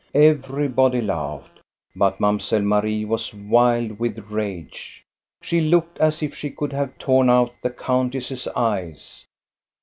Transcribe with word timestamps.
Everybody 0.15 0.99
laughed; 0.99 1.59
but 1.95 2.19
Mamselle 2.19 2.63
Marie 2.63 3.05
was 3.05 3.35
wild 3.35 3.99
with 3.99 4.31
rage. 4.31 5.03
She 5.43 5.61
looked 5.61 5.99
as 5.99 6.23
if 6.23 6.33
she 6.33 6.49
could 6.49 6.73
have 6.73 6.97
torn 6.97 7.29
out 7.29 7.53
the 7.61 7.69
countess's 7.69 8.47
eyes. 8.55 9.25